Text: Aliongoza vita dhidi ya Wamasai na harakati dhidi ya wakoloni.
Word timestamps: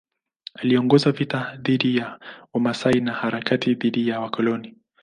Aliongoza 0.53 1.11
vita 1.11 1.57
dhidi 1.57 1.97
ya 1.97 2.19
Wamasai 2.53 2.99
na 3.01 3.13
harakati 3.13 3.73
dhidi 3.75 4.07
ya 4.07 4.19
wakoloni. 4.19 4.75